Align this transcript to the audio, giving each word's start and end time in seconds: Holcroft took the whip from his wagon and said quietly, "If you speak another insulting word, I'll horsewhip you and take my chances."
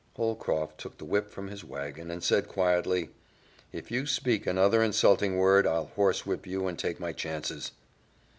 Holcroft 0.15 0.79
took 0.79 0.97
the 0.97 1.05
whip 1.05 1.29
from 1.29 1.47
his 1.49 1.63
wagon 1.63 2.09
and 2.09 2.23
said 2.23 2.47
quietly, 2.47 3.11
"If 3.71 3.91
you 3.91 4.07
speak 4.07 4.47
another 4.47 4.81
insulting 4.81 5.37
word, 5.37 5.67
I'll 5.67 5.91
horsewhip 5.95 6.47
you 6.47 6.65
and 6.67 6.79
take 6.79 6.99
my 6.99 7.13
chances." 7.13 7.69